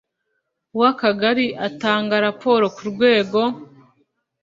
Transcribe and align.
w 0.79 0.81
Akagari 0.91 1.47
atanga 1.67 2.15
raporo 2.25 2.65
ku 2.75 2.81
rwego 2.91 3.41